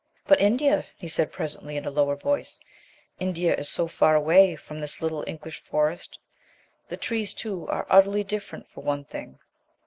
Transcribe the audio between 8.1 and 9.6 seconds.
different for one thing?"